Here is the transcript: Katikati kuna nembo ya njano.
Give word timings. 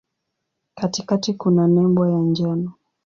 Katikati 0.75 1.33
kuna 1.33 1.67
nembo 1.67 2.07
ya 2.07 2.19
njano. 2.19 2.71